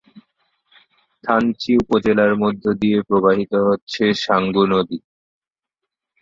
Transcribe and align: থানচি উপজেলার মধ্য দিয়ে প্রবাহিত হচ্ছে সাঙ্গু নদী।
থানচি 1.23 1.71
উপজেলার 1.81 2.33
মধ্য 2.43 2.63
দিয়ে 2.81 2.97
প্রবাহিত 3.07 3.53
হচ্ছে 3.67 4.03
সাঙ্গু 4.23 4.63
নদী। 4.71 4.99